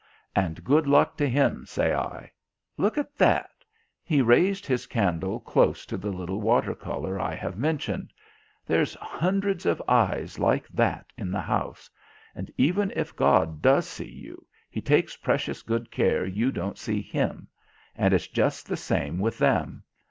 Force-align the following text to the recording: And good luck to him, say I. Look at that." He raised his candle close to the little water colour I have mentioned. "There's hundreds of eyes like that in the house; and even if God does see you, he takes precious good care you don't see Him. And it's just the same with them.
And 0.35 0.63
good 0.63 0.87
luck 0.87 1.15
to 1.17 1.29
him, 1.29 1.63
say 1.67 1.93
I. 1.93 2.31
Look 2.75 2.97
at 2.97 3.15
that." 3.19 3.51
He 4.03 4.23
raised 4.23 4.65
his 4.65 4.87
candle 4.87 5.39
close 5.39 5.85
to 5.85 5.95
the 5.95 6.09
little 6.09 6.41
water 6.41 6.73
colour 6.73 7.19
I 7.19 7.35
have 7.35 7.55
mentioned. 7.55 8.11
"There's 8.65 8.95
hundreds 8.95 9.67
of 9.67 9.79
eyes 9.87 10.39
like 10.39 10.67
that 10.69 11.13
in 11.19 11.29
the 11.31 11.41
house; 11.41 11.87
and 12.33 12.49
even 12.57 12.91
if 12.95 13.15
God 13.15 13.61
does 13.61 13.87
see 13.87 14.09
you, 14.11 14.43
he 14.71 14.81
takes 14.81 15.17
precious 15.17 15.61
good 15.61 15.91
care 15.91 16.25
you 16.25 16.51
don't 16.51 16.79
see 16.79 17.03
Him. 17.03 17.47
And 17.95 18.11
it's 18.11 18.27
just 18.27 18.65
the 18.67 18.77
same 18.77 19.19
with 19.19 19.37
them. 19.37 19.83